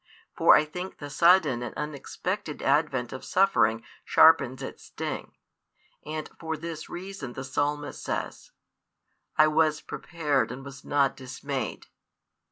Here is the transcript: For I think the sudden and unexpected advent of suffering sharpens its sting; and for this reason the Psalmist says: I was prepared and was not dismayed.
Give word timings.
For 0.35 0.55
I 0.55 0.65
think 0.65 0.97
the 0.97 1.11
sudden 1.11 1.61
and 1.61 1.75
unexpected 1.77 2.63
advent 2.63 3.13
of 3.13 3.23
suffering 3.23 3.83
sharpens 4.03 4.63
its 4.63 4.85
sting; 4.85 5.33
and 6.03 6.27
for 6.39 6.57
this 6.57 6.89
reason 6.89 7.33
the 7.33 7.43
Psalmist 7.43 8.01
says: 8.01 8.49
I 9.37 9.47
was 9.47 9.79
prepared 9.79 10.51
and 10.51 10.65
was 10.65 10.83
not 10.83 11.15
dismayed. 11.15 11.85